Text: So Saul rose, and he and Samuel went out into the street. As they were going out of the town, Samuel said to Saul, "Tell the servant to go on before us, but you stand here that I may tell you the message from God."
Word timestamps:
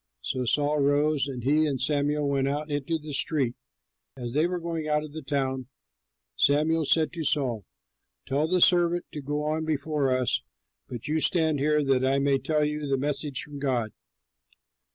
So 0.21 0.45
Saul 0.45 0.79
rose, 0.79 1.27
and 1.27 1.43
he 1.43 1.67
and 1.67 1.79
Samuel 1.79 2.27
went 2.27 2.47
out 2.47 2.71
into 2.71 2.97
the 2.97 3.13
street. 3.13 3.53
As 4.17 4.33
they 4.33 4.47
were 4.47 4.59
going 4.59 4.87
out 4.87 5.03
of 5.03 5.13
the 5.13 5.21
town, 5.21 5.67
Samuel 6.35 6.85
said 6.85 7.13
to 7.13 7.23
Saul, 7.23 7.65
"Tell 8.25 8.47
the 8.47 8.61
servant 8.61 9.05
to 9.11 9.21
go 9.21 9.43
on 9.43 9.63
before 9.63 10.09
us, 10.09 10.41
but 10.89 11.07
you 11.07 11.19
stand 11.19 11.59
here 11.59 11.83
that 11.83 12.03
I 12.03 12.17
may 12.17 12.39
tell 12.39 12.65
you 12.65 12.87
the 12.87 12.97
message 12.97 13.43
from 13.43 13.59
God." 13.59 13.91